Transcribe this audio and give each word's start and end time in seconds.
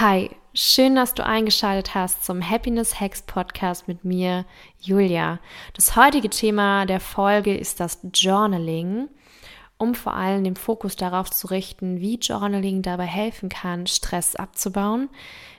Hi, 0.00 0.30
schön, 0.54 0.94
dass 0.94 1.12
du 1.12 1.26
eingeschaltet 1.26 1.94
hast 1.94 2.24
zum 2.24 2.40
Happiness 2.40 2.98
Hacks 2.98 3.20
Podcast 3.20 3.86
mit 3.86 4.02
mir, 4.02 4.46
Julia. 4.80 5.40
Das 5.74 5.94
heutige 5.94 6.30
Thema 6.30 6.86
der 6.86 7.00
Folge 7.00 7.54
ist 7.54 7.80
das 7.80 7.98
Journaling, 8.14 9.10
um 9.76 9.94
vor 9.94 10.14
allem 10.14 10.42
den 10.42 10.56
Fokus 10.56 10.96
darauf 10.96 11.30
zu 11.30 11.48
richten, 11.48 12.00
wie 12.00 12.18
Journaling 12.18 12.80
dabei 12.80 13.04
helfen 13.04 13.50
kann, 13.50 13.86
Stress 13.86 14.36
abzubauen, 14.36 15.10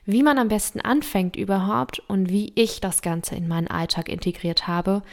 wie 0.06 0.24
man 0.24 0.40
am 0.40 0.48
besten 0.48 0.82
anfängt 0.82 1.36
überhaupt 1.36 2.00
und 2.08 2.32
wie 2.32 2.52
ich 2.56 2.82
das 2.82 3.04
Ganze 3.04 3.36
in 3.36 3.48
meinen 3.48 3.68
Alltag 3.68 4.10
integriert 4.10 4.68
habe. 4.68 5.04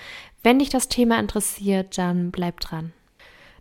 Wenn 0.43 0.59
dich 0.59 0.71
das 0.71 0.89
Thema 0.89 1.19
interessiert, 1.19 1.99
dann 1.99 2.31
bleib 2.31 2.61
dran. 2.61 2.95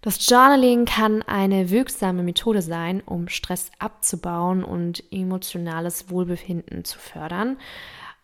Das 0.01 0.29
Journaling 0.29 0.85
kann 0.85 1.23
eine 1.23 1.69
wirksame 1.69 2.23
Methode 2.23 2.61
sein, 2.61 3.01
um 3.05 3.27
Stress 3.27 3.71
abzubauen 3.79 4.63
und 4.63 5.03
emotionales 5.11 6.09
Wohlbefinden 6.09 6.85
zu 6.85 6.99
fördern. 6.99 7.57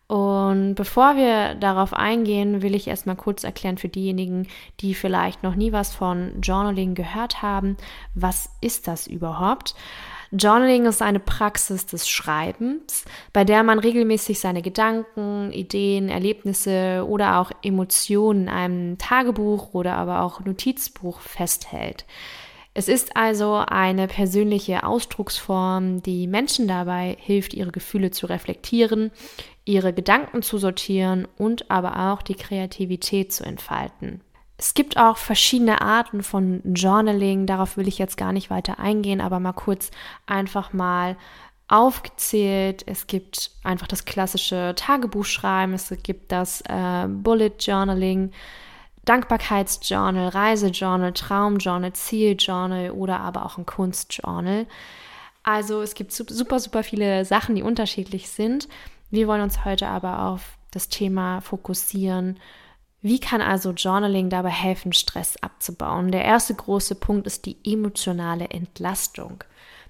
Und 0.07 0.75
bevor 0.75 1.15
wir 1.15 1.55
darauf 1.55 1.93
eingehen, 1.93 2.61
will 2.61 2.75
ich 2.75 2.87
erstmal 2.87 3.15
kurz 3.15 3.43
erklären 3.43 3.77
für 3.77 3.89
diejenigen, 3.89 4.47
die 4.79 4.93
vielleicht 4.93 5.41
noch 5.41 5.55
nie 5.55 5.71
was 5.71 5.93
von 5.93 6.41
Journaling 6.41 6.93
gehört 6.93 7.41
haben, 7.41 7.77
was 8.13 8.49
ist 8.61 8.87
das 8.87 9.07
überhaupt? 9.07 9.75
Journaling 10.35 10.87
ist 10.87 11.03
eine 11.03 11.19
Praxis 11.19 11.85
des 11.85 12.09
Schreibens, 12.09 13.05
bei 13.33 13.43
der 13.43 13.61
man 13.61 13.77
regelmäßig 13.77 14.39
seine 14.39 14.63
Gedanken, 14.63 15.51
Ideen, 15.51 16.09
Erlebnisse 16.09 17.05
oder 17.07 17.39
auch 17.39 17.51
Emotionen 17.61 18.43
in 18.43 18.49
einem 18.49 18.97
Tagebuch 18.97 19.75
oder 19.75 19.95
aber 19.95 20.21
auch 20.23 20.39
Notizbuch 20.39 21.19
festhält. 21.19 22.05
Es 22.73 22.87
ist 22.87 23.15
also 23.15 23.63
eine 23.67 24.07
persönliche 24.07 24.83
Ausdrucksform, 24.83 26.01
die 26.01 26.25
Menschen 26.25 26.67
dabei 26.67 27.15
hilft, 27.19 27.53
ihre 27.53 27.71
Gefühle 27.71 28.09
zu 28.09 28.25
reflektieren, 28.25 29.11
ihre 29.65 29.93
Gedanken 29.93 30.41
zu 30.41 30.57
sortieren 30.57 31.27
und 31.37 31.69
aber 31.69 32.11
auch 32.11 32.23
die 32.23 32.33
Kreativität 32.33 33.31
zu 33.31 33.43
entfalten. 33.43 34.21
Es 34.57 34.73
gibt 34.73 34.97
auch 34.97 35.17
verschiedene 35.17 35.81
Arten 35.81 36.23
von 36.23 36.61
Journaling, 36.73 37.45
darauf 37.47 37.75
will 37.75 37.87
ich 37.87 37.97
jetzt 37.97 38.17
gar 38.17 38.31
nicht 38.31 38.49
weiter 38.49 38.79
eingehen, 38.79 39.19
aber 39.19 39.39
mal 39.39 39.53
kurz 39.53 39.89
einfach 40.25 40.73
mal 40.73 41.17
aufgezählt. 41.67 42.83
Es 42.87 43.07
gibt 43.07 43.51
einfach 43.63 43.87
das 43.87 44.05
klassische 44.05 44.73
Tagebuchschreiben, 44.75 45.73
es 45.73 45.93
gibt 46.03 46.31
das 46.31 46.61
äh, 46.61 47.07
Bullet 47.07 47.53
Journaling, 47.59 48.31
Dankbarkeitsjournal, 49.05 50.29
Reisejournal, 50.29 51.13
Traumjournal, 51.13 51.93
Zieljournal 51.93 52.91
oder 52.91 53.19
aber 53.19 53.45
auch 53.45 53.57
ein 53.57 53.65
Kunstjournal. 53.65 54.65
Also 55.43 55.81
es 55.81 55.93
gibt 55.93 56.13
super, 56.13 56.59
super 56.59 56.83
viele 56.83 57.25
Sachen, 57.25 57.55
die 57.55 57.63
unterschiedlich 57.63 58.29
sind. 58.29 58.69
Wir 59.11 59.27
wollen 59.27 59.41
uns 59.41 59.65
heute 59.65 59.87
aber 59.87 60.23
auf 60.23 60.57
das 60.71 60.87
Thema 60.87 61.41
fokussieren, 61.41 62.39
wie 63.03 63.19
kann 63.19 63.41
also 63.41 63.71
Journaling 63.71 64.29
dabei 64.29 64.49
helfen, 64.49 64.93
Stress 64.93 65.35
abzubauen? 65.41 66.11
Der 66.11 66.23
erste 66.23 66.55
große 66.55 66.95
Punkt 66.95 67.27
ist 67.27 67.45
die 67.45 67.57
emotionale 67.65 68.49
Entlastung. 68.49 69.43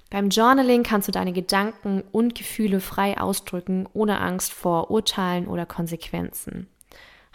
Beim 0.09 0.29
Journaling 0.29 0.81
kannst 0.81 1.07
du 1.07 1.11
deine 1.11 1.31
Gedanken 1.31 2.03
und 2.11 2.33
Gefühle 2.33 2.79
frei 2.79 3.19
ausdrücken, 3.19 3.87
ohne 3.93 4.19
Angst 4.19 4.51
vor 4.51 4.89
Urteilen 4.89 5.47
oder 5.47 5.67
Konsequenzen. 5.67 6.67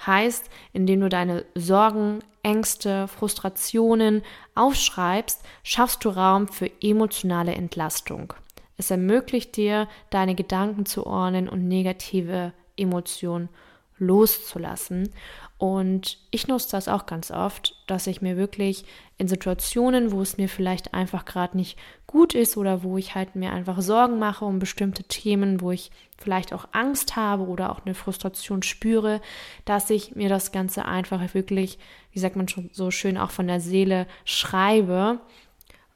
Heißt, 0.04 0.50
indem 0.72 1.00
du 1.00 1.08
deine 1.08 1.44
Sorgen, 1.54 2.24
Ängste, 2.42 3.06
Frustrationen 3.06 4.22
aufschreibst, 4.56 5.42
schaffst 5.62 6.04
du 6.04 6.08
Raum 6.08 6.48
für 6.48 6.70
emotionale 6.82 7.54
Entlastung. 7.54 8.32
Es 8.76 8.90
ermöglicht 8.90 9.56
dir, 9.56 9.86
deine 10.10 10.34
Gedanken 10.34 10.86
zu 10.86 11.06
ordnen 11.06 11.48
und 11.48 11.68
negative 11.68 12.52
Emotionen 12.76 13.48
loszulassen. 13.98 15.10
Und 15.58 16.18
ich 16.30 16.46
nutze 16.46 16.70
das 16.70 16.86
auch 16.86 17.04
ganz 17.06 17.32
oft, 17.32 17.74
dass 17.88 18.06
ich 18.06 18.22
mir 18.22 18.36
wirklich 18.36 18.84
in 19.16 19.26
Situationen, 19.26 20.12
wo 20.12 20.22
es 20.22 20.36
mir 20.38 20.48
vielleicht 20.48 20.94
einfach 20.94 21.24
gerade 21.24 21.56
nicht 21.56 21.76
gut 22.06 22.32
ist 22.32 22.56
oder 22.56 22.84
wo 22.84 22.96
ich 22.96 23.16
halt 23.16 23.34
mir 23.34 23.52
einfach 23.52 23.80
Sorgen 23.80 24.20
mache 24.20 24.44
um 24.44 24.60
bestimmte 24.60 25.02
Themen, 25.02 25.60
wo 25.60 25.72
ich 25.72 25.90
vielleicht 26.16 26.52
auch 26.52 26.68
Angst 26.70 27.16
habe 27.16 27.48
oder 27.48 27.72
auch 27.72 27.84
eine 27.84 27.94
Frustration 27.94 28.62
spüre, 28.62 29.20
dass 29.64 29.90
ich 29.90 30.14
mir 30.14 30.28
das 30.28 30.52
Ganze 30.52 30.84
einfach 30.84 31.34
wirklich, 31.34 31.80
wie 32.12 32.20
sagt 32.20 32.36
man 32.36 32.46
schon 32.46 32.70
so 32.72 32.92
schön, 32.92 33.18
auch 33.18 33.32
von 33.32 33.48
der 33.48 33.60
Seele 33.60 34.06
schreibe. 34.24 35.18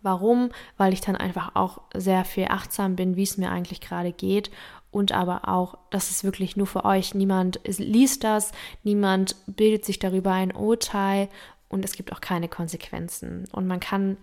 Warum? 0.05 0.51
Weil 0.77 0.93
ich 0.93 1.01
dann 1.01 1.15
einfach 1.15 1.55
auch 1.55 1.83
sehr 1.95 2.25
viel 2.25 2.47
achtsam 2.47 2.97
bin, 2.97 3.15
wie 3.15 3.23
es 3.23 3.39
mir 3.39 3.53
eigentlich 3.53 3.81
gerade 3.81 4.11
geht 4.11 4.51
und 4.93 5.11
aber 5.11 5.49
auch, 5.49 5.79
das 5.91 6.11
ist 6.11 6.23
wirklich 6.23 6.57
nur 6.57 6.69
für 6.69 6.85
euch. 6.85 7.15
Niemand 7.15 7.61
liest 7.65 8.23
das, 8.23 8.53
niemand 8.85 9.35
bildet 9.47 9.85
sich 9.85 9.99
darüber 9.99 10.33
ein 10.33 10.55
Urteil 10.55 11.29
und 11.69 11.85
es 11.85 11.95
gibt 11.95 12.13
auch 12.13 12.21
keine 12.21 12.49
Konsequenzen. 12.49 13.49
Und 13.51 13.67
man 13.67 13.81
kann 13.81 14.19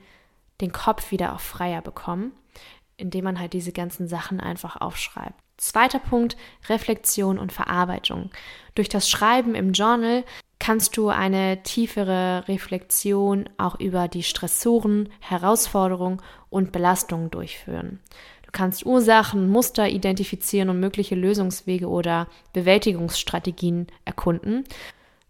den 0.61 0.71
Kopf 0.71 1.11
wieder 1.11 1.33
auch 1.33 1.39
freier 1.39 1.81
bekommen, 1.81 2.31
indem 2.97 3.25
man 3.25 3.39
halt 3.39 3.53
diese 3.53 3.71
ganzen 3.71 4.07
Sachen 4.07 4.39
einfach 4.39 4.79
aufschreibt. 4.79 5.33
Zweiter 5.57 5.99
Punkt, 5.99 6.37
Reflexion 6.69 7.39
und 7.39 7.51
Verarbeitung. 7.51 8.29
Durch 8.75 8.87
das 8.87 9.09
Schreiben 9.09 9.55
im 9.55 9.73
Journal 9.73 10.23
kannst 10.59 10.97
du 10.97 11.09
eine 11.09 11.63
tiefere 11.63 12.47
Reflexion 12.47 13.49
auch 13.57 13.79
über 13.79 14.07
die 14.07 14.23
Stressoren, 14.23 15.09
Herausforderungen 15.19 16.21
und 16.49 16.71
Belastungen 16.71 17.31
durchführen. 17.31 17.99
Du 18.49 18.57
kannst 18.57 18.83
Ursachen, 18.83 19.47
Muster 19.47 19.87
identifizieren 19.89 20.69
und 20.69 20.79
mögliche 20.79 21.13
Lösungswege 21.13 21.87
oder 21.87 22.27
Bewältigungsstrategien 22.51 23.85
erkunden. 24.05 24.63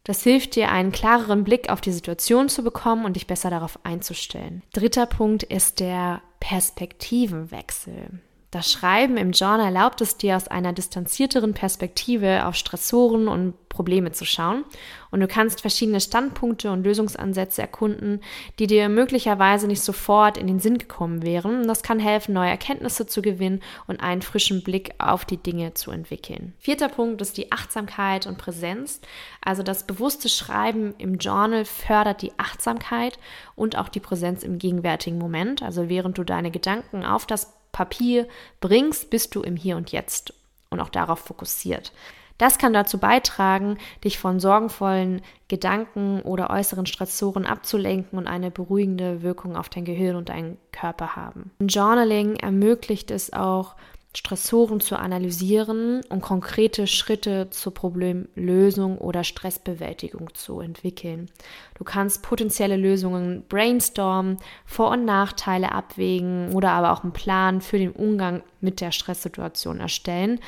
Das 0.06 0.24
hilft 0.24 0.56
dir, 0.56 0.72
einen 0.72 0.94
klareren 0.94 1.44
Blick 1.44 1.70
auf 1.70 1.82
die 1.82 1.92
Situation 1.92 2.48
zu 2.48 2.64
bekommen 2.64 3.04
und 3.04 3.18
dich 3.18 3.28
besser 3.28 3.50
darauf 3.50 3.78
einzustellen. 3.84 4.64
Dritter 4.72 5.06
Punkt 5.06 5.44
ist 5.44 5.82
der 5.82 6.22
Perspektivenwechsel. 6.40 8.22
Das 8.52 8.72
Schreiben 8.72 9.18
im 9.18 9.32
Journal 9.32 9.68
erlaubt 9.68 10.02
es 10.02 10.18
dir, 10.18 10.36
aus 10.36 10.48
einer 10.48 10.74
distanzierteren 10.74 11.54
Perspektive 11.54 12.48
auf 12.48 12.56
Stressoren 12.56 13.28
und 13.28 13.70
Probleme 13.70 14.12
zu 14.12 14.26
schauen. 14.26 14.66
Und 15.12 15.20
du 15.20 15.28
kannst 15.28 15.62
verschiedene 15.62 16.02
Standpunkte 16.02 16.72
und 16.72 16.84
Lösungsansätze 16.84 17.62
erkunden, 17.62 18.22
die 18.58 18.66
dir 18.66 18.90
möglicherweise 18.90 19.68
nicht 19.68 19.84
sofort 19.84 20.36
in 20.36 20.48
den 20.48 20.60
Sinn 20.60 20.80
gekommen 20.80 21.22
wären. 21.22 21.62
Und 21.62 21.68
das 21.68 21.84
kann 21.84 22.00
helfen, 22.00 22.34
neue 22.34 22.50
Erkenntnisse 22.50 23.06
zu 23.06 23.22
gewinnen 23.22 23.62
und 23.86 24.02
einen 24.02 24.24
frischen 24.24 24.64
Blick 24.64 24.96
auf 24.98 25.26
die 25.26 25.38
Dinge 25.38 25.76
zu 25.76 25.92
entwickeln. 25.92 26.54
Vierter 26.58 26.90
Punkt 26.90 27.22
ist 27.22 27.38
die 27.38 27.52
Achtsamkeit 27.52 28.26
und 28.26 28.40
Präsenz. 28.40 29.00
Also 29.42 29.62
das 29.62 29.86
bewusste 29.86 30.28
Schreiben 30.28 30.96
im 30.98 31.20
Journal 31.20 31.66
fördert 31.66 32.24
die 32.24 32.34
Achtsamkeit 32.38 33.20
und 33.56 33.78
auch 33.78 33.90
die 33.90 34.00
Präsenz 34.00 34.42
im 34.42 34.58
gegenwärtigen 34.58 35.20
Moment. 35.20 35.62
Also 35.62 35.88
während 35.88 36.18
du 36.18 36.24
deine 36.24 36.50
Gedanken 36.50 37.06
auf 37.06 37.28
das 37.28 37.59
Papier 37.72 38.28
bringst, 38.60 39.10
bist 39.10 39.36
du 39.36 39.42
im 39.42 39.56
Hier 39.56 39.78
und 39.78 39.92
Jetzt 39.92 40.34
und 40.70 40.80
auch 40.80 40.90
darauf 40.90 41.20
fokussiert. 41.20 41.92
Das 42.40 42.58
kann 42.58 42.72
dazu 42.72 43.00
beitragen, 43.00 43.78
dich 44.06 44.18
von 44.18 44.40
sorgenvollen 44.40 45.22
Gedanken 45.50 46.22
oder 46.22 46.50
äußeren 46.50 46.86
Stressoren 46.86 47.46
abzulenken 47.46 48.18
und 48.18 48.28
eine 48.28 48.50
beruhigende 48.50 49.22
Wirkung 49.22 49.58
auf 49.58 49.68
dein 49.68 49.84
Gehirn 49.84 50.16
und 50.16 50.30
deinen 50.30 50.58
Körper 50.72 51.18
haben. 51.18 51.52
Journaling 51.60 52.38
ermöglicht 52.38 53.12
es 53.12 53.34
auch, 53.34 53.76
Stressoren 54.16 54.80
zu 54.80 54.98
analysieren 54.98 56.02
und 56.10 56.22
konkrete 56.22 56.88
Schritte 56.88 57.52
zur 57.52 57.76
Problemlösung 57.76 58.98
oder 58.98 59.24
Stressbewältigung 59.24 60.34
zu 60.34 60.62
entwickeln. 60.62 61.30
Du 61.78 61.84
kannst 61.84 62.24
potenzielle 62.24 62.76
Lösungen 62.76 63.44
brainstormen, 63.48 64.38
Vor- 64.66 64.92
und 64.92 65.06
Nachteile 65.06 65.72
abwägen 65.72 66.54
oder 66.54 66.72
aber 66.72 66.92
auch 66.92 67.04
einen 67.04 67.14
Plan 67.14 67.62
für 67.62 67.78
den 67.78 67.92
Umgang 67.92 68.42
mit 68.62 68.82
der 68.82 68.92
Stresssituation 68.92 69.80
erstellen. 69.80 70.40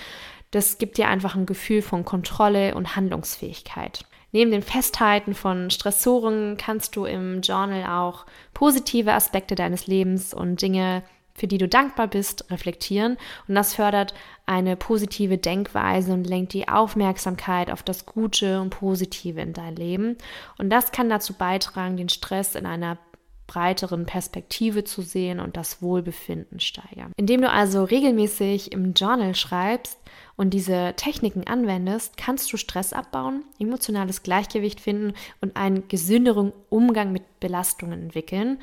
Das 0.50 0.80
gibt 0.80 0.98
dir 0.98 1.08
einfach 1.08 1.36
ein 1.36 1.46
Gefühl 1.46 1.84
von 1.84 2.04
Kontrolle 2.04 2.74
und 2.74 2.96
Handlungsfähigkeit. 2.96 4.06
Neben 4.32 4.50
dem 4.50 4.64
Festhalten 4.64 5.36
von 5.36 5.70
Stressoren 5.70 6.58
kannst 6.58 6.96
du 6.96 7.06
im 7.06 7.42
Journal 7.42 7.86
auch 7.86 8.26
positive 8.54 9.14
Aspekte 9.14 9.56
deines 9.56 9.88
Lebens 9.88 10.34
und 10.34 10.62
Dinge 10.62 11.04
für 11.34 11.48
die 11.48 11.58
du 11.58 11.68
dankbar 11.68 12.08
bist, 12.08 12.50
reflektieren. 12.52 13.18
Und 13.48 13.56
das 13.56 13.76
fördert 13.76 14.14
eine 14.46 14.76
positive 14.76 15.38
Denkweise 15.38 16.14
und 16.14 16.26
lenkt 16.26 16.54
die 16.54 16.68
Aufmerksamkeit 16.68 17.72
auf 17.72 17.84
das 17.84 18.06
Gute 18.06 18.62
und 18.62 18.72
Positive 18.72 19.42
in 19.42 19.54
dein 19.54 19.76
Leben. 19.76 20.18
Und 20.58 20.70
das 20.70 20.92
kann 20.92 21.10
dazu 21.10 21.34
beitragen, 21.34 21.98
den 21.98 22.10
Stress 22.10 22.56
in 22.56 22.66
einer 22.66 22.98
breiteren 23.52 24.06
Perspektive 24.06 24.86
zu 24.86 25.02
sehen 25.02 25.42
und 25.42 25.58
das 25.58 25.82
Wohlbefinden 25.82 26.62
steigern. 26.62 27.12
Indem 27.18 27.42
du 27.42 27.50
also 27.50 27.84
regelmäßig 27.84 28.72
im 28.72 28.94
Journal 28.94 29.36
schreibst 29.36 30.00
und 30.38 30.54
diese 30.54 30.94
Techniken 30.96 31.46
anwendest, 31.46 32.16
kannst 32.16 32.52
du 32.54 32.58
Stress 32.58 32.94
abbauen, 32.94 33.44
emotionales 33.60 34.24
Gleichgewicht 34.24 34.80
finden 34.80 35.14
und 35.42 35.58
einen 35.58 35.90
gesünderen 35.90 36.54
Umgang 36.70 37.12
mit 37.12 37.42
Belastungen 37.42 38.04
entwickeln. 38.04 38.58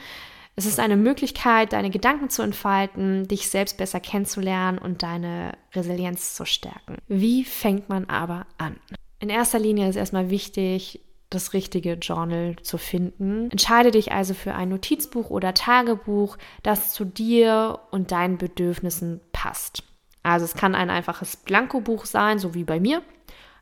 Es 0.58 0.66
ist 0.66 0.80
eine 0.80 0.96
Möglichkeit, 0.96 1.72
deine 1.72 1.88
Gedanken 1.88 2.30
zu 2.30 2.42
entfalten, 2.42 3.28
dich 3.28 3.48
selbst 3.48 3.78
besser 3.78 4.00
kennenzulernen 4.00 4.78
und 4.78 5.04
deine 5.04 5.52
Resilienz 5.72 6.34
zu 6.34 6.44
stärken. 6.44 6.96
Wie 7.06 7.44
fängt 7.44 7.88
man 7.88 8.06
aber 8.06 8.44
an? 8.58 8.74
In 9.20 9.28
erster 9.28 9.60
Linie 9.60 9.88
ist 9.88 9.94
erstmal 9.94 10.30
wichtig, 10.30 11.00
das 11.30 11.52
richtige 11.52 11.92
Journal 11.92 12.56
zu 12.60 12.76
finden. 12.76 13.52
Entscheide 13.52 13.92
dich 13.92 14.10
also 14.10 14.34
für 14.34 14.56
ein 14.56 14.70
Notizbuch 14.70 15.30
oder 15.30 15.54
Tagebuch, 15.54 16.36
das 16.64 16.92
zu 16.92 17.04
dir 17.04 17.78
und 17.92 18.10
deinen 18.10 18.36
Bedürfnissen 18.36 19.20
passt. 19.30 19.84
Also 20.24 20.44
es 20.44 20.54
kann 20.54 20.74
ein 20.74 20.90
einfaches 20.90 21.36
Blankobuch 21.36 22.04
sein, 22.04 22.40
so 22.40 22.54
wie 22.54 22.64
bei 22.64 22.80
mir. 22.80 23.02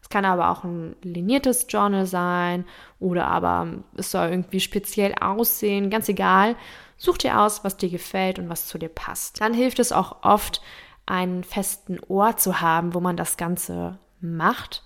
Es 0.00 0.08
kann 0.08 0.24
aber 0.24 0.50
auch 0.50 0.64
ein 0.64 0.96
liniertes 1.02 1.66
Journal 1.68 2.06
sein 2.06 2.64
oder 3.00 3.26
aber 3.26 3.82
es 3.96 4.12
soll 4.12 4.28
irgendwie 4.28 4.60
speziell 4.60 5.14
aussehen, 5.20 5.90
ganz 5.90 6.08
egal. 6.08 6.56
Such 6.96 7.18
dir 7.18 7.40
aus, 7.40 7.62
was 7.62 7.76
dir 7.76 7.90
gefällt 7.90 8.38
und 8.38 8.48
was 8.48 8.66
zu 8.66 8.78
dir 8.78 8.88
passt. 8.88 9.40
Dann 9.40 9.54
hilft 9.54 9.78
es 9.78 9.92
auch 9.92 10.22
oft, 10.22 10.62
einen 11.06 11.44
festen 11.44 12.00
Ort 12.08 12.40
zu 12.40 12.60
haben, 12.60 12.94
wo 12.94 13.00
man 13.00 13.16
das 13.16 13.36
Ganze 13.36 13.98
macht 14.20 14.82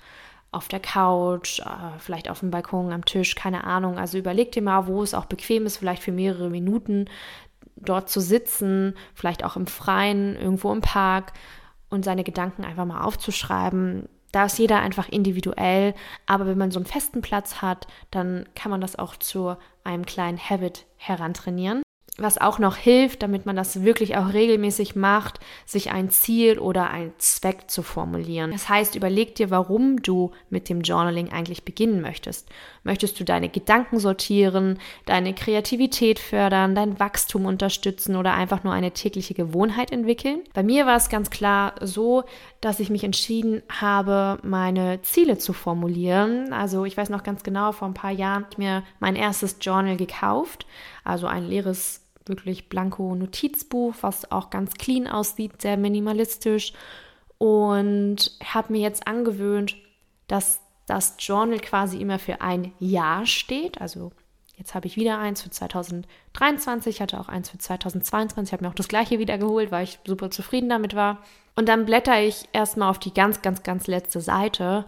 auf 0.52 0.68
der 0.68 0.80
Couch, 0.80 1.60
äh, 1.60 1.98
vielleicht 1.98 2.28
auf 2.28 2.40
dem 2.40 2.50
Balkon, 2.50 2.92
am 2.92 3.04
Tisch, 3.04 3.34
keine 3.34 3.64
Ahnung. 3.64 3.98
Also 3.98 4.18
überleg 4.18 4.52
dir 4.52 4.62
mal, 4.62 4.86
wo 4.86 5.02
es 5.02 5.14
auch 5.14 5.26
bequem 5.26 5.66
ist, 5.66 5.78
vielleicht 5.78 6.02
für 6.02 6.12
mehrere 6.12 6.50
Minuten 6.50 7.06
dort 7.76 8.10
zu 8.10 8.20
sitzen, 8.20 8.94
vielleicht 9.14 9.44
auch 9.44 9.56
im 9.56 9.66
Freien, 9.66 10.36
irgendwo 10.36 10.72
im 10.72 10.80
Park 10.80 11.32
und 11.88 12.04
seine 12.04 12.24
Gedanken 12.24 12.64
einfach 12.64 12.84
mal 12.84 13.02
aufzuschreiben. 13.02 14.08
Da 14.32 14.44
ist 14.44 14.58
jeder 14.58 14.80
einfach 14.80 15.08
individuell, 15.08 15.94
aber 16.26 16.46
wenn 16.46 16.58
man 16.58 16.70
so 16.70 16.78
einen 16.78 16.86
festen 16.86 17.20
Platz 17.20 17.62
hat, 17.62 17.86
dann 18.10 18.48
kann 18.54 18.70
man 18.70 18.80
das 18.80 18.96
auch 18.96 19.16
zu 19.16 19.56
einem 19.82 20.04
kleinen 20.04 20.38
Habit 20.38 20.86
herantrainieren 20.96 21.82
was 22.18 22.38
auch 22.38 22.58
noch 22.58 22.76
hilft, 22.76 23.22
damit 23.22 23.46
man 23.46 23.56
das 23.56 23.82
wirklich 23.82 24.16
auch 24.16 24.32
regelmäßig 24.32 24.94
macht, 24.94 25.40
sich 25.64 25.90
ein 25.90 26.10
Ziel 26.10 26.58
oder 26.58 26.90
ein 26.90 27.12
Zweck 27.18 27.70
zu 27.70 27.82
formulieren. 27.82 28.50
Das 28.50 28.68
heißt, 28.68 28.94
überleg 28.94 29.34
dir, 29.36 29.50
warum 29.50 30.02
du 30.02 30.32
mit 30.50 30.68
dem 30.68 30.82
Journaling 30.82 31.32
eigentlich 31.32 31.64
beginnen 31.64 32.00
möchtest. 32.00 32.48
Möchtest 32.82 33.18
du 33.20 33.24
deine 33.24 33.48
Gedanken 33.48 33.98
sortieren, 33.98 34.78
deine 35.06 35.34
Kreativität 35.34 36.18
fördern, 36.18 36.74
dein 36.74 36.98
Wachstum 36.98 37.46
unterstützen 37.46 38.16
oder 38.16 38.34
einfach 38.34 38.64
nur 38.64 38.72
eine 38.72 38.92
tägliche 38.92 39.34
Gewohnheit 39.34 39.90
entwickeln? 39.90 40.40
Bei 40.52 40.62
mir 40.62 40.86
war 40.86 40.96
es 40.96 41.08
ganz 41.08 41.30
klar 41.30 41.74
so, 41.80 42.24
dass 42.60 42.80
ich 42.80 42.90
mich 42.90 43.04
entschieden 43.04 43.62
habe, 43.68 44.38
meine 44.42 45.00
Ziele 45.02 45.38
zu 45.38 45.52
formulieren. 45.52 46.52
Also 46.52 46.84
ich 46.84 46.96
weiß 46.96 47.08
noch 47.10 47.22
ganz 47.22 47.42
genau, 47.42 47.72
vor 47.72 47.88
ein 47.88 47.94
paar 47.94 48.10
Jahren 48.10 48.44
habe 48.44 48.52
ich 48.52 48.58
mir 48.58 48.82
mein 48.98 49.16
erstes 49.16 49.56
Journal 49.60 49.96
gekauft, 49.96 50.66
also 51.04 51.26
ein 51.26 51.46
leeres 51.46 52.00
wirklich 52.30 52.70
blanko 52.70 53.14
Notizbuch, 53.14 53.94
was 54.00 54.32
auch 54.32 54.48
ganz 54.48 54.74
clean 54.74 55.06
aussieht, 55.06 55.60
sehr 55.60 55.76
minimalistisch. 55.76 56.72
Und 57.36 58.32
habe 58.42 58.72
mir 58.72 58.80
jetzt 58.80 59.06
angewöhnt, 59.06 59.76
dass 60.28 60.60
das 60.86 61.16
Journal 61.18 61.60
quasi 61.60 61.98
immer 61.98 62.18
für 62.18 62.40
ein 62.40 62.72
Jahr 62.78 63.26
steht. 63.26 63.80
Also 63.80 64.12
jetzt 64.56 64.74
habe 64.74 64.86
ich 64.86 64.96
wieder 64.96 65.18
eins 65.18 65.42
für 65.42 65.50
2023, 65.50 67.00
hatte 67.00 67.20
auch 67.20 67.28
eins 67.28 67.50
für 67.50 67.58
2022, 67.58 68.52
habe 68.52 68.64
mir 68.64 68.70
auch 68.70 68.74
das 68.74 68.88
gleiche 68.88 69.18
wieder 69.18 69.38
geholt, 69.38 69.70
weil 69.70 69.84
ich 69.84 69.98
super 70.06 70.30
zufrieden 70.30 70.68
damit 70.68 70.94
war. 70.94 71.18
Und 71.56 71.68
dann 71.68 71.86
blätter 71.86 72.20
ich 72.20 72.48
erstmal 72.52 72.90
auf 72.90 72.98
die 72.98 73.14
ganz, 73.14 73.42
ganz, 73.42 73.62
ganz 73.62 73.86
letzte 73.86 74.20
Seite 74.20 74.84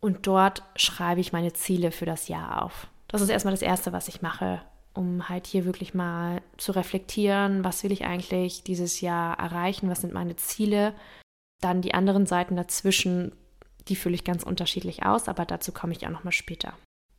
und 0.00 0.26
dort 0.26 0.62
schreibe 0.76 1.20
ich 1.20 1.32
meine 1.32 1.52
Ziele 1.52 1.90
für 1.90 2.06
das 2.06 2.28
Jahr 2.28 2.62
auf. 2.62 2.86
Das 3.08 3.20
ist 3.20 3.30
erstmal 3.30 3.54
das 3.54 3.62
Erste, 3.62 3.92
was 3.92 4.08
ich 4.08 4.22
mache, 4.22 4.60
um 4.98 5.28
halt 5.28 5.46
hier 5.46 5.64
wirklich 5.64 5.94
mal 5.94 6.42
zu 6.56 6.72
reflektieren, 6.72 7.62
was 7.62 7.84
will 7.84 7.92
ich 7.92 8.04
eigentlich 8.04 8.64
dieses 8.64 9.00
Jahr 9.00 9.38
erreichen, 9.38 9.88
was 9.88 10.00
sind 10.00 10.12
meine 10.12 10.34
Ziele. 10.34 10.92
Dann 11.60 11.82
die 11.82 11.94
anderen 11.94 12.26
Seiten 12.26 12.56
dazwischen, 12.56 13.32
die 13.86 13.94
fülle 13.94 14.16
ich 14.16 14.24
ganz 14.24 14.42
unterschiedlich 14.42 15.06
aus, 15.06 15.28
aber 15.28 15.46
dazu 15.46 15.70
komme 15.70 15.92
ich 15.92 16.04
auch 16.04 16.10
nochmal 16.10 16.32
später. 16.32 16.72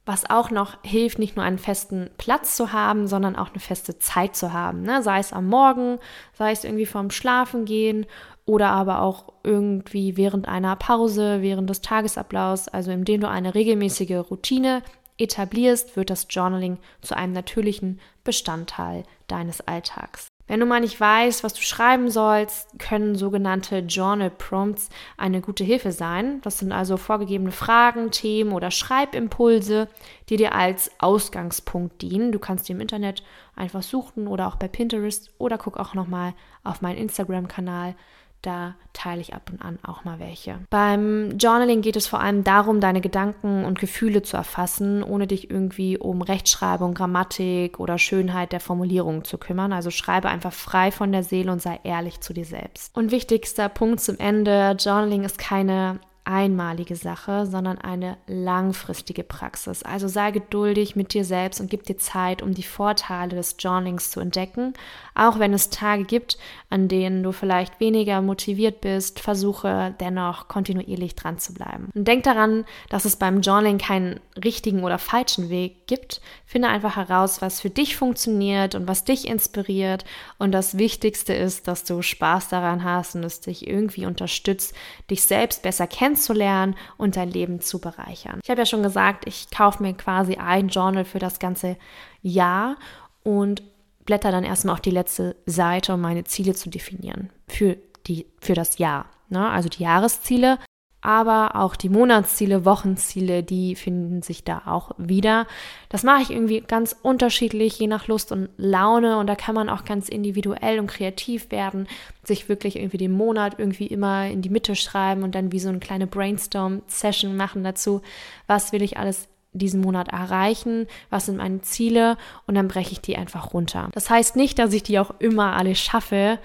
Was 0.05 0.29
auch 0.29 0.51
noch 0.51 0.77
hilft, 0.83 1.19
nicht 1.19 1.37
nur 1.37 1.45
einen 1.45 1.57
festen 1.57 2.09
Platz 2.17 2.57
zu 2.57 2.73
haben, 2.73 3.07
sondern 3.07 3.37
auch 3.37 3.49
eine 3.49 3.59
feste 3.59 3.97
Zeit 3.97 4.35
zu 4.35 4.51
haben. 4.51 4.81
Ne? 4.81 5.01
Sei 5.01 5.19
es 5.19 5.31
am 5.31 5.47
Morgen, 5.47 5.99
sei 6.33 6.51
es 6.51 6.65
irgendwie 6.65 6.85
vorm 6.85 7.11
Schlafen 7.11 7.63
gehen 7.63 8.05
oder 8.45 8.71
aber 8.71 9.01
auch 9.01 9.31
irgendwie 9.43 10.17
während 10.17 10.47
einer 10.49 10.75
Pause, 10.75 11.41
während 11.41 11.69
des 11.69 11.81
Tagesablaufs, 11.81 12.67
also 12.67 12.91
indem 12.91 13.21
du 13.21 13.29
eine 13.29 13.55
regelmäßige 13.55 14.29
Routine 14.29 14.81
etablierst, 15.19 15.95
wird 15.95 16.10
das 16.10 16.27
Journaling 16.30 16.77
zu 17.01 17.16
einem 17.16 17.33
natürlichen 17.33 18.00
Bestandteil 18.24 19.04
deines 19.27 19.62
Alltags. 19.62 20.27
Wenn 20.50 20.62
du 20.62 20.66
mal 20.66 20.80
nicht 20.80 21.00
weißt, 21.00 21.44
was 21.44 21.54
du 21.54 21.62
schreiben 21.62 22.10
sollst, 22.10 22.80
können 22.80 23.13
sogenannte 23.13 23.80
Journal 23.80 24.31
Prompts 24.31 24.89
eine 25.16 25.42
gute 25.42 25.63
Hilfe 25.63 25.92
sein. 25.92 26.42
Das 26.42 26.57
sind 26.57 26.71
also 26.71 26.98
vorgegebene 26.98 27.51
Fragen, 27.51 28.10
Themen 28.10 28.54
oder 28.54 28.71
Schreibimpulse, 28.71 29.88
die 30.27 30.38
dir 30.38 30.56
als 30.56 30.89
Ausgangspunkt 30.98 32.01
dienen. 32.01 32.31
Du 32.31 32.39
kannst 32.39 32.68
die 32.68 32.72
im 32.72 32.81
Internet 32.81 33.22
einfach 33.56 33.83
suchen 33.83 34.27
oder 34.27 34.48
auch 34.48 34.56
bei 34.56 34.68
Pinterest 34.68 35.30
oder 35.38 35.60
guck 35.60 35.77
auch 35.77 35.94
nochmal 35.94 36.33
auf 36.63 36.81
meinen 36.81 36.98
Instagram-Kanal 36.98 37.94
da 38.41 38.75
teile 38.94 39.21
ich 39.21 39.33
ab 39.33 39.50
und 39.51 39.62
an 39.62 39.80
auch 39.83 40.03
mal 40.03 40.19
welche. 40.19 40.59
Beim 40.69 41.38
Journaling 41.38 41.81
geht 41.81 41.95
es 41.95 42.07
vor 42.07 42.19
allem 42.19 42.44
darum, 42.44 42.80
deine 42.80 43.01
Gedanken 43.01 43.65
und 43.65 43.80
Gefühle 43.80 44.21
zu 44.21 44.38
erfassen, 44.38 45.03
ohne 45.03 45.27
dich 45.27 45.50
irgendwie 45.50 45.97
um 45.97 46.21
Rechtschreibung, 46.21 46.94
Grammatik 46.94 47.80
oder 47.80 47.97
Schönheit 47.97 48.51
der 48.51 48.59
Formulierungen 48.59 49.24
zu 49.24 49.38
kümmern. 49.38 49.74
Also 49.74 49.91
schreibe 49.91 50.30
einfach 50.30 50.53
frei 50.53 50.91
von 50.91 51.12
der 51.12 51.24
Seele 51.24 51.51
und 51.51 51.62
sei 51.62 51.80
ehrlich 51.83 52.21
zu 52.21 52.33
dir 52.33 52.45
selbst. 52.45 52.95
Und 52.95 53.12
wichtigster 53.12 53.69
Punkt 53.69 54.01
zum 54.01 54.18
Ende, 54.18 54.75
Journaling 54.80 55.24
ist 55.24 55.38
keine 55.38 56.00
einmalige 56.29 56.95
Sache, 56.95 57.47
sondern 57.47 57.79
eine 57.79 58.17
langfristige 58.27 59.23
Praxis. 59.23 59.81
Also 59.81 60.07
sei 60.07 60.29
geduldig 60.29 60.95
mit 60.95 61.15
dir 61.15 61.25
selbst 61.25 61.59
und 61.59 61.71
gib 61.71 61.85
dir 61.85 61.97
Zeit, 61.97 62.43
um 62.43 62.53
die 62.53 62.63
Vorteile 62.63 63.35
des 63.35 63.55
Journalings 63.57 64.11
zu 64.11 64.19
entdecken. 64.19 64.73
Auch 65.15 65.39
wenn 65.39 65.53
es 65.53 65.71
Tage 65.71 66.03
gibt, 66.03 66.37
an 66.69 66.87
denen 66.87 67.23
du 67.23 67.31
vielleicht 67.31 67.79
weniger 67.79 68.21
motiviert 68.21 68.79
bist, 68.79 69.19
versuche 69.19 69.95
dennoch 69.99 70.47
kontinuierlich 70.47 71.15
dran 71.15 71.39
zu 71.39 71.55
bleiben. 71.55 71.89
Und 71.95 72.07
denk 72.07 72.23
daran, 72.23 72.63
dass 72.89 73.05
es 73.05 73.15
beim 73.15 73.41
Journaling 73.41 73.79
keinen 73.79 74.19
richtigen 74.41 74.83
oder 74.83 74.99
falschen 74.99 75.49
Weg 75.49 75.87
gibt. 75.87 76.21
Finde 76.45 76.67
einfach 76.67 76.95
heraus, 76.95 77.41
was 77.41 77.59
für 77.59 77.71
dich 77.71 77.97
funktioniert 77.97 78.75
und 78.75 78.87
was 78.87 79.03
dich 79.03 79.27
inspiriert. 79.27 80.05
Und 80.37 80.51
das 80.51 80.77
Wichtigste 80.77 81.33
ist, 81.33 81.67
dass 81.67 81.85
du 81.85 82.03
Spaß 82.03 82.49
daran 82.49 82.83
hast 82.83 83.15
und 83.15 83.23
es 83.23 83.41
dich 83.41 83.67
irgendwie 83.67 84.05
unterstützt, 84.05 84.75
dich 85.09 85.23
selbst 85.23 85.63
besser 85.63 85.87
kennenzulernen 85.87 86.18
kennenzulernen 86.19 86.75
und 86.97 87.15
dein 87.15 87.29
Leben 87.29 87.61
zu 87.61 87.79
bereichern. 87.79 88.39
Ich 88.43 88.49
habe 88.49 88.61
ja 88.61 88.65
schon 88.65 88.83
gesagt, 88.83 89.27
ich 89.27 89.49
kaufe 89.49 89.81
mir 89.81 89.93
quasi 89.93 90.35
ein 90.35 90.67
Journal 90.67 91.05
für 91.05 91.19
das 91.19 91.39
ganze 91.39 91.77
Jahr 92.21 92.75
und 93.23 93.63
blätter 94.05 94.31
dann 94.31 94.43
erstmal 94.43 94.73
auf 94.73 94.81
die 94.81 94.91
letzte 94.91 95.35
Seite, 95.45 95.93
um 95.93 96.01
meine 96.01 96.23
Ziele 96.23 96.53
zu 96.53 96.69
definieren 96.69 97.29
für, 97.47 97.77
die, 98.07 98.25
für 98.41 98.53
das 98.53 98.77
Jahr. 98.77 99.05
Ne? 99.29 99.49
Also 99.49 99.69
die 99.69 99.83
Jahresziele 99.83 100.57
aber 101.01 101.56
auch 101.56 101.75
die 101.75 101.89
Monatsziele, 101.89 102.65
Wochenziele, 102.65 103.41
die 103.41 103.75
finden 103.75 104.22
sich 104.22 104.44
da 104.44 104.63
auch 104.65 104.91
wieder. 104.98 105.48
Das 105.88 106.03
mache 106.03 106.24
ich 106.24 106.32
irgendwie 106.32 106.62
ganz 106.62 106.96
unterschiedlich, 107.01 107.79
je 107.79 107.88
nach 107.88 108.08
Lust 108.08 108.32
und 108.32 108.50
Laune 108.58 109.18
und 109.18 109.27
da 109.27 109.36
kann 109.36 109.56
man 109.56 109.70
auch 109.70 109.86
ganz 109.86 110.10
individuell 110.10 110.79
und 110.79 110.88
kreativ 110.88 111.51
werden, 111.51 111.88
sich 112.24 112.50
wirklich 112.50 112.75
irgendwie 112.75 112.98
den 112.98 113.13
Monat 113.13 113.56
irgendwie 113.58 113.88
immer 113.88 114.27
in 114.27 114.41
die 114.41 114.50
Mitte 114.50 114.75
schreiben 114.75 115.24
und 115.24 115.36
dann 115.36 115.51
wie 115.51 115.60
so 115.60 115.70
eine 115.70 115.79
kleine 115.79 116.08
Brainstorm-Session 116.08 117.36
machen 117.36 117.63
dazu, 117.63 118.01
was 118.48 118.74
will 118.74 118.82
ich 118.82 118.98
alles 118.98 119.29
diesen 119.51 119.82
Monat 119.82 120.10
erreichen, 120.10 120.88
was 121.10 121.25
sind 121.25 121.38
meine 121.38 121.62
Ziele 121.62 122.18
und 122.46 122.56
dann 122.56 122.68
breche 122.68 122.91
ich 122.91 123.01
die 123.01 123.18
einfach 123.18 123.53
runter. 123.53 123.89
Das 123.94 124.10
heißt 124.10 124.36
nicht, 124.36 124.60
dass 124.60 124.74
ich 124.74 124.84
die 124.84 125.00
auch 125.00 125.12
immer 125.20 125.56
alle 125.56 125.75
schaffe, 125.75 126.39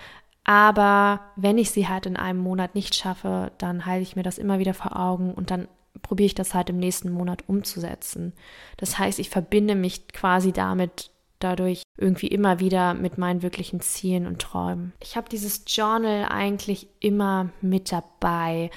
aber 0.44 1.20
wenn 1.36 1.58
ich 1.58 1.70
sie 1.70 1.88
halt 1.88 2.06
in 2.06 2.16
einem 2.16 2.38
Monat 2.38 2.74
nicht 2.74 2.94
schaffe, 2.94 3.50
dann 3.58 3.86
halte 3.86 4.02
ich 4.02 4.14
mir 4.14 4.22
das 4.22 4.38
immer 4.38 4.58
wieder 4.58 4.74
vor 4.74 4.98
Augen 4.98 5.32
und 5.32 5.50
dann 5.50 5.68
probiere 6.02 6.26
ich 6.26 6.34
das 6.34 6.54
halt 6.54 6.70
im 6.70 6.76
nächsten 6.76 7.10
Monat 7.10 7.44
umzusetzen. 7.46 8.34
Das 8.76 8.98
heißt, 8.98 9.18
ich 9.18 9.30
verbinde 9.30 9.74
mich 9.74 10.08
quasi 10.08 10.52
damit 10.52 11.10
dadurch 11.38 11.82
irgendwie 11.96 12.28
immer 12.28 12.60
wieder 12.60 12.94
mit 12.94 13.18
meinen 13.18 13.42
wirklichen 13.42 13.80
Zielen 13.80 14.26
und 14.26 14.40
Träumen. 14.40 14.92
Ich 15.00 15.16
habe 15.16 15.28
dieses 15.28 15.64
Journal 15.66 16.26
eigentlich 16.30 16.88
immer 17.00 17.50
mit 17.60 17.92
dabei. 17.92 18.70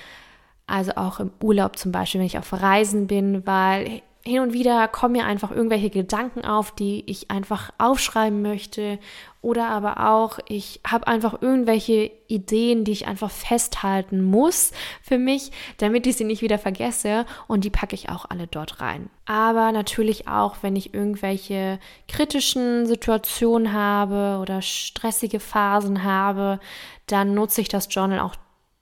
Also 0.67 0.93
auch 0.95 1.19
im 1.19 1.31
Urlaub 1.41 1.77
zum 1.77 1.91
Beispiel, 1.91 2.19
wenn 2.19 2.27
ich 2.27 2.37
auf 2.37 2.51
Reisen 2.51 3.07
bin, 3.07 3.47
weil 3.47 4.01
hin 4.27 4.41
und 4.41 4.53
wieder 4.53 4.87
kommen 4.87 5.13
mir 5.13 5.25
einfach 5.25 5.51
irgendwelche 5.51 5.89
Gedanken 5.89 6.45
auf, 6.45 6.71
die 6.71 7.03
ich 7.07 7.31
einfach 7.31 7.71
aufschreiben 7.77 8.41
möchte. 8.41 8.99
Oder 9.41 9.69
aber 9.69 10.09
auch, 10.09 10.39
ich 10.47 10.81
habe 10.85 11.07
einfach 11.07 11.41
irgendwelche 11.41 12.11
Ideen, 12.27 12.83
die 12.83 12.91
ich 12.91 13.07
einfach 13.07 13.31
festhalten 13.31 14.21
muss 14.21 14.71
für 15.01 15.17
mich, 15.17 15.51
damit 15.77 16.05
ich 16.05 16.17
sie 16.17 16.25
nicht 16.25 16.41
wieder 16.41 16.59
vergesse. 16.59 17.25
Und 17.47 17.63
die 17.63 17.69
packe 17.69 17.95
ich 17.95 18.09
auch 18.09 18.25
alle 18.29 18.47
dort 18.47 18.81
rein. 18.81 19.09
Aber 19.25 19.71
natürlich 19.71 20.27
auch, 20.27 20.57
wenn 20.61 20.75
ich 20.75 20.93
irgendwelche 20.93 21.79
kritischen 22.07 22.85
Situationen 22.85 23.71
habe 23.71 24.39
oder 24.41 24.61
stressige 24.61 25.39
Phasen 25.39 26.03
habe, 26.03 26.59
dann 27.05 27.33
nutze 27.33 27.61
ich 27.61 27.69
das 27.69 27.87
Journal 27.89 28.19
auch 28.19 28.35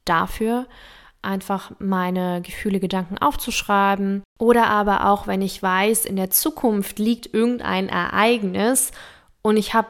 dafür 0.06 0.66
einfach 1.25 1.72
meine 1.79 2.41
Gefühle, 2.41 2.79
Gedanken 2.79 3.17
aufzuschreiben. 3.17 4.24
Oder 4.39 4.67
aber 4.67 5.08
auch, 5.08 5.27
wenn 5.27 5.41
ich 5.41 5.62
weiß, 5.62 6.05
in 6.05 6.15
der 6.15 6.29
Zukunft 6.29 7.00
liegt 7.00 7.34
irgendein 7.34 7.89
Ereignis 7.89 8.91
und 9.41 9.58
ich 9.58 9.74
habe 9.74 9.89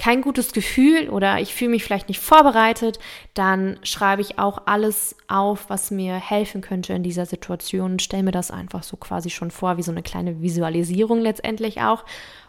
kein 0.00 0.22
gutes 0.22 0.52
Gefühl 0.52 1.10
oder 1.10 1.40
ich 1.40 1.54
fühle 1.54 1.72
mich 1.72 1.84
vielleicht 1.84 2.08
nicht 2.08 2.20
vorbereitet, 2.20 2.98
dann 3.34 3.78
schreibe 3.82 4.22
ich 4.22 4.38
auch 4.38 4.62
alles 4.64 5.14
auf, 5.28 5.68
was 5.68 5.90
mir 5.90 6.14
helfen 6.14 6.62
könnte 6.62 6.94
in 6.94 7.02
dieser 7.02 7.26
Situation 7.26 7.92
und 7.92 8.02
stelle 8.02 8.22
mir 8.22 8.32
das 8.32 8.50
einfach 8.50 8.82
so 8.82 8.96
quasi 8.96 9.28
schon 9.28 9.50
vor, 9.50 9.76
wie 9.76 9.82
so 9.82 9.90
eine 9.90 10.02
kleine 10.02 10.40
Visualisierung 10.40 11.20
letztendlich 11.20 11.82
auch. 11.82 12.06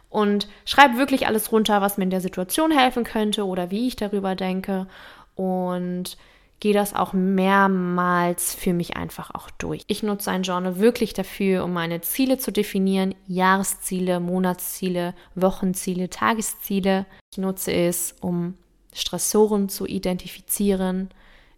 Und 0.10 0.48
schreibe 0.64 0.98
wirklich 0.98 1.28
alles 1.28 1.52
runter, 1.52 1.82
was 1.82 1.98
mir 1.98 2.06
in 2.06 2.10
der 2.10 2.22
Situation 2.22 2.72
helfen 2.72 3.04
könnte 3.04 3.46
oder 3.46 3.70
wie 3.70 3.86
ich 3.86 3.98
darüber 3.98 4.36
denke. 4.36 4.88
Und 5.36 6.16
gehe 6.62 6.74
das 6.74 6.94
auch 6.94 7.12
mehrmals 7.12 8.54
für 8.54 8.72
mich 8.72 8.96
einfach 8.96 9.34
auch 9.34 9.50
durch. 9.50 9.84
Ich 9.88 10.04
nutze 10.04 10.32
ein 10.32 10.44
Journal 10.44 10.80
wirklich 10.80 11.14
dafür, 11.14 11.66
um 11.66 11.74
meine 11.74 12.02
Ziele 12.02 12.38
zu 12.38 12.52
definieren, 12.52 13.16
Jahresziele, 13.28 14.20
Monatsziele, 14.20 15.16
Wochenziele, 15.36 16.10
Tagesziele. 16.10 17.08
Ich 17.34 17.40
nutze 17.40 17.74
es, 17.74 18.16
um 18.22 18.54
Stressoren 18.94 19.70
zu 19.70 19.88
identifizieren. 19.88 21.10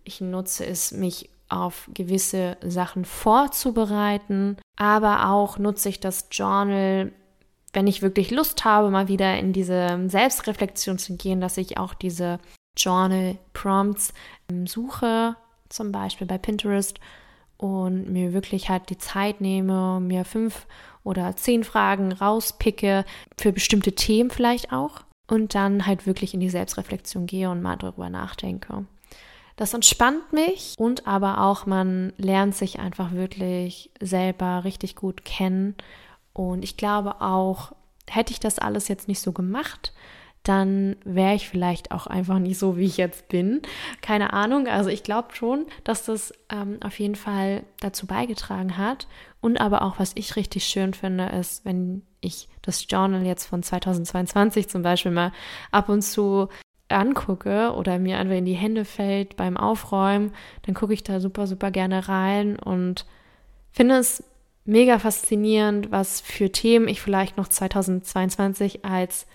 Ich 0.05 0.21
nutze 0.21 0.65
es, 0.65 0.93
mich 0.93 1.29
auf 1.49 1.89
gewisse 1.93 2.57
Sachen 2.65 3.03
vorzubereiten, 3.03 4.57
aber 4.77 5.29
auch 5.29 5.57
nutze 5.57 5.89
ich 5.89 5.99
das 5.99 6.29
Journal, 6.31 7.11
wenn 7.73 7.87
ich 7.87 8.01
wirklich 8.01 8.31
Lust 8.31 8.63
habe, 8.63 8.89
mal 8.89 9.09
wieder 9.09 9.37
in 9.37 9.51
diese 9.51 9.99
Selbstreflexion 10.07 10.97
zu 10.97 11.17
gehen, 11.17 11.41
dass 11.41 11.57
ich 11.57 11.77
auch 11.77 11.93
diese 11.93 12.39
Journal 12.77 13.37
Prompts 13.53 14.13
suche, 14.65 15.35
zum 15.69 15.91
Beispiel 15.91 16.27
bei 16.27 16.37
Pinterest 16.37 16.99
und 17.57 18.11
mir 18.11 18.33
wirklich 18.33 18.69
halt 18.69 18.89
die 18.89 18.97
Zeit 18.97 19.41
nehme, 19.41 19.99
mir 19.99 20.25
fünf 20.25 20.67
oder 21.03 21.35
zehn 21.35 21.63
Fragen 21.63 22.11
rauspicke 22.11 23.05
für 23.37 23.51
bestimmte 23.51 23.93
Themen 23.93 24.29
vielleicht 24.29 24.71
auch 24.71 25.01
und 25.27 25.55
dann 25.55 25.85
halt 25.85 26.05
wirklich 26.05 26.33
in 26.33 26.39
die 26.39 26.49
Selbstreflexion 26.49 27.25
gehe 27.25 27.49
und 27.49 27.61
mal 27.61 27.77
darüber 27.77 28.09
nachdenke. 28.09 28.85
Das 29.55 29.73
entspannt 29.73 30.33
mich 30.33 30.75
und 30.77 31.05
aber 31.07 31.41
auch 31.41 31.65
man 31.65 32.13
lernt 32.17 32.55
sich 32.55 32.79
einfach 32.79 33.11
wirklich 33.11 33.91
selber 34.01 34.63
richtig 34.63 34.95
gut 34.95 35.23
kennen 35.23 35.75
und 36.33 36.63
ich 36.63 36.77
glaube 36.77 37.21
auch, 37.21 37.73
hätte 38.09 38.31
ich 38.31 38.39
das 38.39 38.59
alles 38.59 38.87
jetzt 38.87 39.07
nicht 39.07 39.21
so 39.21 39.31
gemacht, 39.31 39.93
dann 40.43 40.97
wäre 41.05 41.35
ich 41.35 41.47
vielleicht 41.47 41.91
auch 41.91 42.05
einfach 42.05 42.37
nicht 42.37 42.59
so, 42.59 42.77
wie 42.77 42.85
ich 42.85 42.97
jetzt 42.97 43.29
bin. 43.29 43.61
Keine 44.01 44.33
Ahnung. 44.33 44.67
Also 44.67 44.89
ich 44.89 45.03
glaube 45.03 45.29
schon, 45.33 45.65
dass 45.85 46.05
das 46.05 46.33
ähm, 46.49 46.79
auf 46.83 46.99
jeden 46.99 47.15
Fall 47.15 47.63
dazu 47.79 48.05
beigetragen 48.05 48.77
hat. 48.77 49.07
Und 49.39 49.59
aber 49.59 49.81
auch, 49.83 49.99
was 49.99 50.11
ich 50.15 50.35
richtig 50.35 50.65
schön 50.65 50.93
finde, 50.93 51.27
ist, 51.27 51.63
wenn 51.65 52.01
ich 52.19 52.49
das 52.61 52.85
Journal 52.89 53.25
jetzt 53.25 53.45
von 53.45 53.63
2022 53.63 54.67
zum 54.67 54.81
Beispiel 54.81 55.11
mal 55.11 55.31
ab 55.71 55.89
und 55.89 56.01
zu 56.01 56.49
angucke 56.89 57.73
oder 57.73 57.97
mir 57.97 58.19
einfach 58.19 58.35
in 58.35 58.45
die 58.45 58.53
Hände 58.53 58.85
fällt 58.85 59.35
beim 59.35 59.57
Aufräumen, 59.57 60.33
dann 60.63 60.75
gucke 60.75 60.93
ich 60.93 61.03
da 61.03 61.19
super, 61.19 61.47
super 61.47 61.71
gerne 61.71 62.07
rein 62.07 62.57
und 62.57 63.05
finde 63.71 63.95
es 63.95 64.23
mega 64.65 64.99
faszinierend, 64.99 65.91
was 65.91 66.21
für 66.21 66.51
Themen 66.51 66.87
ich 66.87 67.01
vielleicht 67.01 67.37
noch 67.37 67.47
2022 67.47 68.85
als 68.85 69.25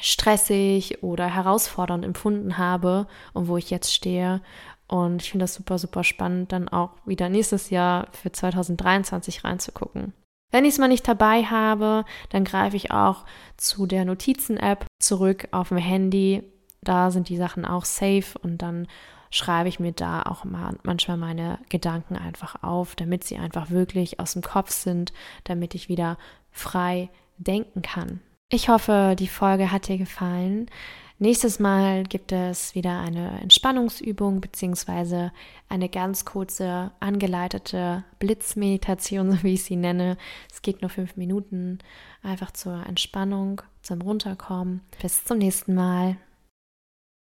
stressig 0.00 1.02
oder 1.02 1.26
herausfordernd 1.26 2.04
empfunden 2.04 2.58
habe 2.58 3.06
und 3.32 3.48
wo 3.48 3.56
ich 3.56 3.70
jetzt 3.70 3.92
stehe. 3.92 4.40
Und 4.86 5.22
ich 5.22 5.30
finde 5.30 5.44
das 5.44 5.54
super, 5.54 5.78
super 5.78 6.02
spannend, 6.02 6.52
dann 6.52 6.68
auch 6.68 6.90
wieder 7.04 7.28
nächstes 7.28 7.70
Jahr 7.70 8.08
für 8.12 8.32
2023 8.32 9.44
reinzugucken. 9.44 10.14
Wenn 10.50 10.64
ich 10.64 10.72
es 10.72 10.78
mal 10.78 10.88
nicht 10.88 11.06
dabei 11.06 11.44
habe, 11.44 12.04
dann 12.30 12.44
greife 12.44 12.76
ich 12.76 12.90
auch 12.90 13.26
zu 13.58 13.86
der 13.86 14.06
Notizen-App 14.06 14.86
zurück 14.98 15.48
auf 15.50 15.68
dem 15.68 15.76
Handy. 15.76 16.42
Da 16.80 17.10
sind 17.10 17.28
die 17.28 17.36
Sachen 17.36 17.66
auch 17.66 17.84
safe 17.84 18.38
und 18.42 18.62
dann 18.62 18.88
schreibe 19.30 19.68
ich 19.68 19.78
mir 19.78 19.92
da 19.92 20.22
auch 20.22 20.44
mal 20.44 20.78
manchmal 20.84 21.18
meine 21.18 21.58
Gedanken 21.68 22.16
einfach 22.16 22.62
auf, 22.62 22.96
damit 22.96 23.24
sie 23.24 23.36
einfach 23.36 23.70
wirklich 23.70 24.20
aus 24.20 24.32
dem 24.32 24.42
Kopf 24.42 24.70
sind, 24.70 25.12
damit 25.44 25.74
ich 25.74 25.90
wieder 25.90 26.16
frei 26.50 27.10
denken 27.36 27.82
kann. 27.82 28.20
Ich 28.50 28.70
hoffe, 28.70 29.14
die 29.18 29.28
Folge 29.28 29.70
hat 29.70 29.88
dir 29.88 29.98
gefallen. 29.98 30.70
Nächstes 31.18 31.58
Mal 31.58 32.04
gibt 32.04 32.32
es 32.32 32.74
wieder 32.74 32.98
eine 32.98 33.42
Entspannungsübung 33.42 34.40
beziehungsweise 34.40 35.32
eine 35.68 35.90
ganz 35.90 36.24
kurze 36.24 36.90
angeleitete 36.98 38.04
Blitzmeditation, 38.20 39.32
so 39.32 39.42
wie 39.42 39.54
ich 39.54 39.64
sie 39.64 39.76
nenne. 39.76 40.16
Es 40.50 40.62
geht 40.62 40.80
nur 40.80 40.88
fünf 40.88 41.16
Minuten, 41.18 41.80
einfach 42.22 42.50
zur 42.52 42.86
Entspannung, 42.86 43.60
zum 43.82 44.00
Runterkommen. 44.00 44.80
Bis 45.02 45.24
zum 45.24 45.36
nächsten 45.36 45.74
Mal. 45.74 46.16